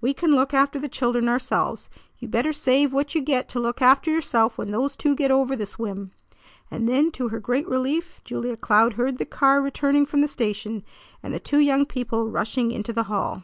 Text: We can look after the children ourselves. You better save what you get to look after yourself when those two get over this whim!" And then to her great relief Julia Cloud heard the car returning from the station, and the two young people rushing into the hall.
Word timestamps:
We 0.00 0.14
can 0.14 0.30
look 0.34 0.54
after 0.54 0.78
the 0.78 0.88
children 0.88 1.28
ourselves. 1.28 1.90
You 2.18 2.26
better 2.26 2.54
save 2.54 2.90
what 2.94 3.14
you 3.14 3.20
get 3.20 3.50
to 3.50 3.60
look 3.60 3.82
after 3.82 4.10
yourself 4.10 4.56
when 4.56 4.70
those 4.70 4.96
two 4.96 5.14
get 5.14 5.30
over 5.30 5.54
this 5.54 5.78
whim!" 5.78 6.10
And 6.70 6.88
then 6.88 7.10
to 7.10 7.28
her 7.28 7.38
great 7.38 7.68
relief 7.68 8.22
Julia 8.24 8.56
Cloud 8.56 8.94
heard 8.94 9.18
the 9.18 9.26
car 9.26 9.60
returning 9.60 10.06
from 10.06 10.22
the 10.22 10.26
station, 10.26 10.84
and 11.22 11.34
the 11.34 11.38
two 11.38 11.60
young 11.60 11.84
people 11.84 12.30
rushing 12.30 12.70
into 12.70 12.94
the 12.94 13.02
hall. 13.12 13.42